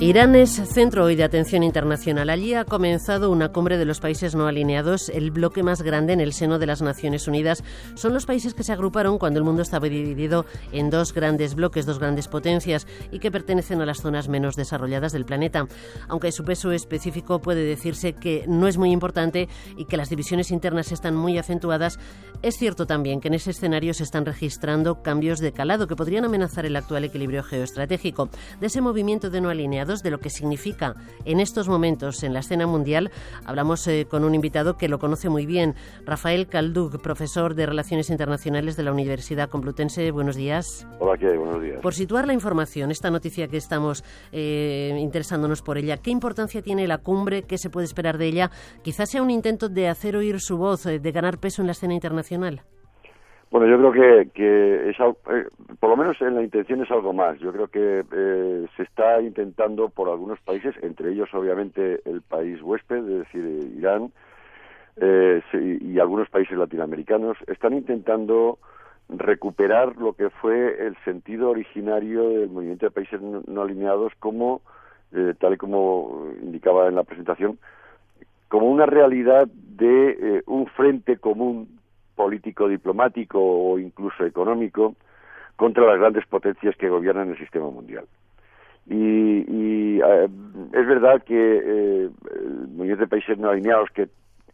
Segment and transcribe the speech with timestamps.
[0.00, 2.30] Irán es centro hoy de atención internacional.
[2.30, 6.20] Allí ha comenzado una cumbre de los países no alineados, el bloque más grande en
[6.20, 7.64] el seno de las Naciones Unidas.
[7.96, 11.84] Son los países que se agruparon cuando el mundo estaba dividido en dos grandes bloques,
[11.84, 15.66] dos grandes potencias y que pertenecen a las zonas menos desarrolladas del planeta.
[16.06, 20.52] Aunque su peso específico puede decirse que no es muy importante y que las divisiones
[20.52, 21.98] internas están muy acentuadas,
[22.40, 26.24] es cierto también que en ese escenario se están registrando cambios de calado que podrían
[26.24, 28.28] amenazar el actual equilibrio geoestratégico.
[28.60, 32.40] De ese movimiento de no alineados de lo que significa en estos momentos en la
[32.40, 33.10] escena mundial,
[33.44, 35.74] hablamos eh, con un invitado que lo conoce muy bien,
[36.04, 40.10] Rafael Caldug, profesor de Relaciones Internacionales de la Universidad Complutense.
[40.10, 40.86] Buenos días.
[41.00, 41.38] Hola, ¿qué hay?
[41.38, 41.80] Buenos días.
[41.80, 46.86] Por situar la información, esta noticia que estamos eh, interesándonos por ella, ¿qué importancia tiene
[46.86, 47.44] la cumbre?
[47.44, 48.50] ¿Qué se puede esperar de ella?
[48.82, 51.72] Quizás sea un intento de hacer oír su voz, eh, de ganar peso en la
[51.72, 52.62] escena internacional.
[53.50, 55.46] Bueno, yo creo que, que es, eh,
[55.80, 57.38] por lo menos en la intención es algo más.
[57.38, 62.60] Yo creo que eh, se está intentando por algunos países, entre ellos obviamente el país
[62.62, 64.12] huésped, es decir, Irán,
[64.96, 65.40] eh,
[65.80, 68.58] y algunos países latinoamericanos, están intentando
[69.08, 74.60] recuperar lo que fue el sentido originario del movimiento de países no, alineados como,
[75.38, 77.58] tal y como indicaba en la presentación,
[78.48, 81.77] como una realidad de un frente común
[82.18, 84.96] político, diplomático o incluso económico
[85.54, 88.06] contra las grandes potencias que gobiernan el sistema mundial.
[88.86, 90.28] Y, eh,
[90.72, 94.08] es verdad que eh, el movimiento de países no alineados, que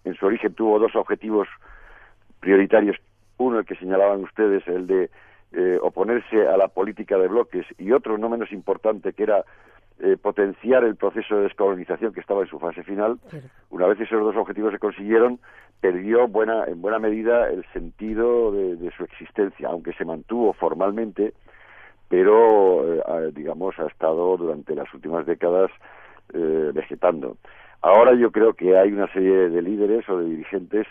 [0.04, 1.48] en su origen tuvo dos objetivos
[2.40, 2.96] prioritarios,
[3.38, 5.10] uno el que señalaban ustedes, el de
[5.52, 9.44] eh, oponerse a la política de bloques, y otro no menos importante, que era
[10.00, 13.18] eh, potenciar el proceso de descolonización que estaba en su fase final.
[13.70, 15.38] Una vez esos dos objetivos se consiguieron,
[15.80, 21.34] perdió buena, en buena medida el sentido de, su existencia, aunque se mantuvo formalmente,
[22.08, 25.70] pero, eh, digamos, ha estado durante las últimas décadas
[26.32, 27.36] eh, vegetando.
[27.80, 30.86] Ahora yo creo que hay una serie de líderes o de dirigentes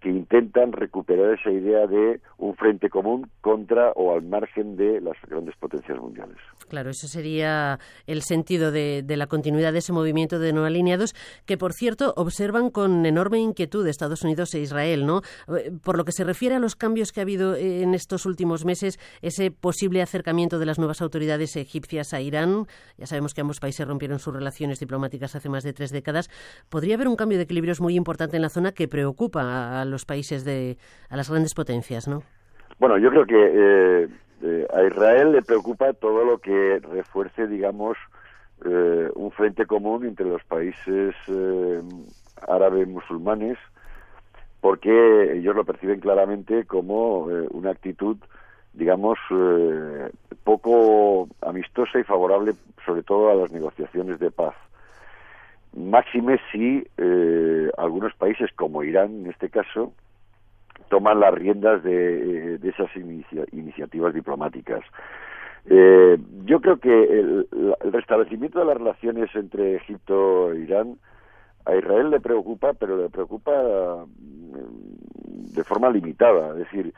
[0.00, 5.16] que intentan recuperar esa idea de un frente común contra o al margen de las
[5.28, 6.36] grandes potencias mundiales.
[6.68, 11.14] Claro, ese sería el sentido de, la continuidad de ese movimiento de no alineados,
[11.46, 15.22] que por cierto observan con enorme inquietud Estados Unidos e Israel, ¿no?
[15.56, 18.64] Eh, por lo que se refiere a los cambios que ha habido en estos últimos
[18.64, 22.66] meses, ese posible acercamiento de las nuevas autoridades egipcias a Irán,
[22.98, 26.28] ya sabemos que ambos países rompieron sus relaciones diplomáticas hace más de tres décadas,
[26.68, 30.04] podría haber un cambio de equilibrios muy importante en la zona que preocupa a los
[30.04, 30.76] países de,
[31.08, 32.22] a las grandes potencias, ¿no?
[32.78, 34.08] Bueno, yo creo que eh,
[34.42, 37.96] eh, a Israel le preocupa todo lo que refuerce, digamos,
[38.64, 41.14] eh, un frente común entre los países
[42.46, 43.56] árabes musulmanes,
[44.60, 48.16] porque ellos lo perciben claramente como una actitud,
[48.72, 49.18] digamos,
[50.44, 52.52] poco amistosa y favorable,
[52.84, 54.54] sobre todo a las negociaciones de paz
[55.76, 59.92] máxime si eh, algunos países como Irán en este caso
[60.88, 62.90] toman las riendas de, eh, esas
[63.52, 64.82] iniciativas diplomáticas.
[65.68, 67.48] Eh, yo creo que el,
[67.92, 70.96] restablecimiento de las relaciones entre Egipto e Irán
[71.64, 76.50] a Israel le preocupa, pero le preocupa mm, de forma limitada.
[76.52, 76.94] Es decir,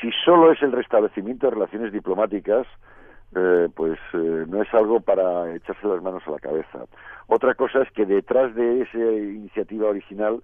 [0.00, 2.66] si solo es el restablecimiento de relaciones diplomáticas,
[3.34, 6.84] eh, pues eh, no es algo para echarse las manos a la cabeza.
[7.26, 10.42] Otra cosa es que detrás de esa iniciativa original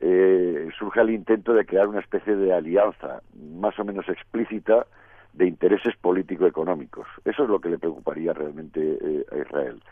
[0.00, 4.86] eh, surge el intento de crear una especie de alianza más o menos explícita
[5.34, 7.06] de intereses político-económicos.
[7.24, 8.98] Eso es lo que le preocuparía realmente
[9.30, 9.82] a Israel.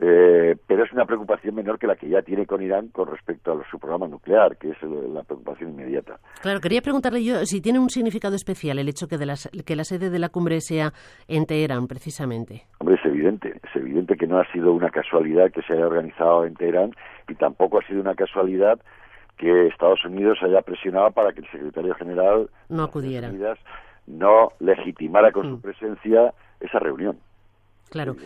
[0.00, 3.52] Eh, pero es una preocupación menor que la que ya tiene con Irán con respecto
[3.52, 6.18] a su programa nuclear, que es la preocupación inmediata.
[6.42, 9.26] Claro, quería preguntarle yo si tiene un significado especial el hecho que, de
[9.64, 10.92] que la sede de la cumbre sea
[11.28, 12.64] en Teherán, precisamente.
[12.78, 16.44] Hombre, es evidente, es evidente que no ha sido una casualidad que se haya organizado
[16.44, 16.90] en Teherán
[17.28, 18.80] y tampoco ha sido una casualidad
[19.36, 23.30] que Estados Unidos haya presionado para que el secretario general no acudiera,
[24.06, 27.18] no legitimara con su presencia esa reunión.
[27.90, 28.16] Claro.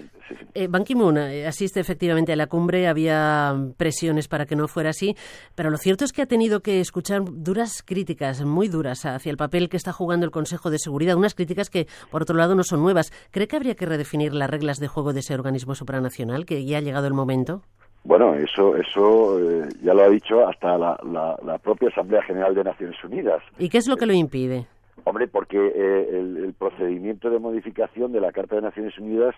[0.55, 4.91] Eh, Ban Ki-moon eh, asiste efectivamente a la cumbre, había presiones para que no fuera
[4.91, 5.15] así,
[5.55, 9.37] pero lo cierto es que ha tenido que escuchar duras críticas, muy duras, hacia el
[9.37, 12.65] papel que está jugando el Consejo de Seguridad, unas críticas que, por otro lado, no
[12.65, 13.13] son nuevas.
[13.31, 16.79] ¿Cree que habría que redefinir las reglas de juego de ese organismo supranacional, que ya
[16.79, 17.63] ha llegado el momento?
[18.05, 20.99] Bueno, eso, eso eh, ya lo ha dicho hasta la,
[21.45, 23.43] la propia Asamblea General de Naciones Unidas.
[23.59, 24.67] ¿Y qué es lo que lo impide?
[25.05, 29.35] Hombre, porque eh, el, procedimiento de modificación de la Carta de Naciones Unidas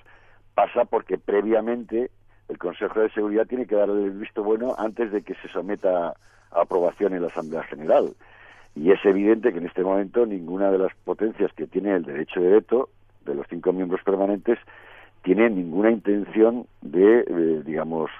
[0.55, 2.11] pasa porque previamente
[2.49, 6.09] el Consejo de Seguridad tiene que dar el visto bueno antes de que se someta
[6.51, 8.11] a aprobación en la Asamblea General.
[8.75, 12.41] Y es evidente que en este momento ninguna de las potencias que tiene el derecho
[12.41, 12.89] de veto,
[13.25, 14.59] de los cinco miembros permanentes,
[15.23, 18.11] tiene ninguna intención de, eh, digamos,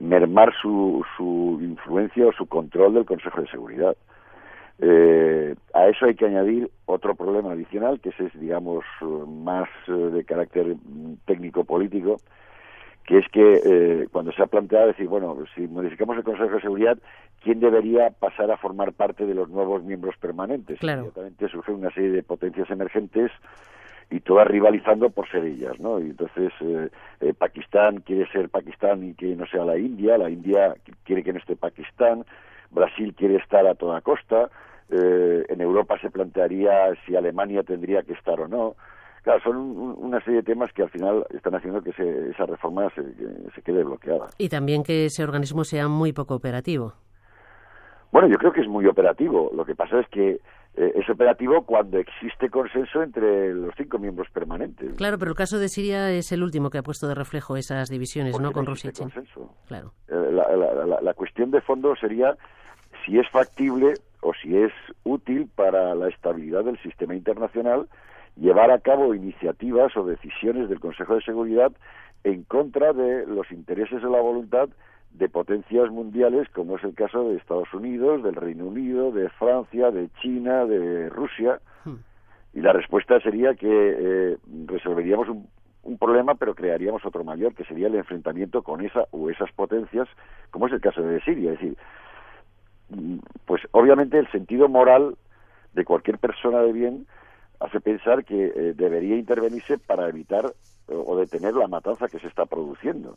[0.00, 3.96] mermar su, su influencia o su control del Consejo de Seguridad.
[4.82, 8.84] Eh, a eso hay que añadir otro problema adicional, que es, digamos,
[9.26, 10.74] más eh, de carácter
[11.26, 12.16] técnico-político,
[13.04, 16.60] que es que eh, cuando se ha planteado decir, bueno, si modificamos el Consejo de
[16.60, 16.98] Seguridad,
[17.42, 20.78] ¿quién debería pasar a formar parte de los nuevos miembros permanentes?
[20.78, 21.00] Claro.
[21.00, 23.32] Inmediatamente surge una serie de potencias emergentes
[24.10, 26.00] y todas rivalizando por ser ellas, ¿no?
[26.00, 26.88] Y entonces eh,
[27.20, 30.74] eh, Pakistán quiere ser Pakistán y que no sea la India, la India
[31.04, 32.24] quiere que no esté Pakistán,
[32.70, 34.50] Brasil quiere estar a toda costa,
[34.90, 38.76] eh, en Europa se plantearía si Alemania tendría que estar o no.
[39.22, 43.02] Claro, son una serie de temas que al final están haciendo que esa reforma se,
[43.54, 44.28] se quede bloqueada.
[44.38, 46.94] Y también que ese organismo sea muy poco operativo.
[48.12, 49.50] Bueno, yo creo que es muy operativo.
[49.54, 50.40] Lo que pasa es que
[50.76, 54.94] eh, es operativo cuando existe consenso entre los cinco miembros permanentes.
[54.96, 57.88] Claro, pero el caso de Siria es el último que ha puesto de reflejo esas
[57.88, 58.52] divisiones, ¿no?
[58.52, 59.12] Con Rusia y China.
[59.66, 59.92] Claro.
[60.08, 62.36] Eh, la, la, cuestión de fondo sería
[63.04, 64.72] si es factible o si es
[65.04, 67.86] útil para la estabilidad del sistema internacional
[68.36, 71.72] llevar a cabo iniciativas o decisiones del Consejo de Seguridad
[72.24, 74.68] en contra de los intereses de la voluntad
[75.12, 79.90] de potencias mundiales, como es el caso de Estados Unidos, del Reino Unido, de Francia,
[79.90, 81.60] de China, de Rusia.
[81.84, 81.96] Hmm.
[82.54, 85.48] Y la respuesta sería que eh, resolveríamos un,
[85.82, 90.08] un, problema, pero crearíamos otro mayor, que sería el enfrentamiento con esa o esas potencias,
[90.50, 91.52] como es el caso de Siria.
[91.52, 91.76] Es decir,
[93.46, 95.16] pues obviamente el sentido moral
[95.74, 97.06] de cualquier persona de bien
[97.60, 100.52] hace pensar que eh, debería intervenirse para evitar
[100.88, 103.16] o detener la matanza que se está produciendo.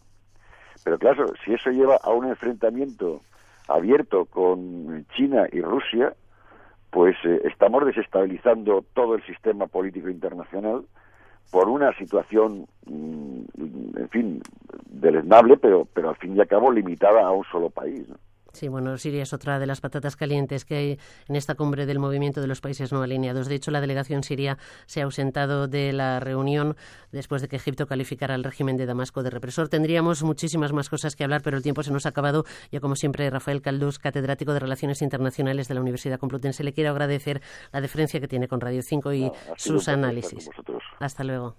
[0.83, 3.21] Pero claro, si eso lleva a un enfrentamiento
[3.67, 6.13] abierto con China y Rusia,
[6.91, 10.85] pues eh, estamos desestabilizando todo el sistema político internacional
[11.51, 13.41] por una situación, mm,
[13.97, 14.41] en fin,
[14.85, 18.07] deleznable, pero, pero al fin y al cabo limitada a un solo país.
[18.07, 18.15] ¿no?
[18.53, 21.97] Sí, bueno, Siria es otra de las patatas calientes que hay en esta cumbre del
[21.97, 23.47] movimiento de los países no alineados.
[23.47, 26.75] De hecho, la delegación siria se ha ausentado de la reunión
[27.11, 29.69] después de que Egipto calificara al régimen de Damasco de represor.
[29.69, 32.45] Tendríamos muchísimas más cosas que hablar, pero el tiempo se nos ha acabado.
[32.71, 36.91] Ya como siempre, Rafael Caldús, catedrático de Relaciones Internacionales de la Universidad Complutense, le quiero
[36.91, 37.41] agradecer
[37.71, 40.47] la deferencia que tiene con Radio 5 y sus análisis.
[40.99, 41.55] Hasta luego.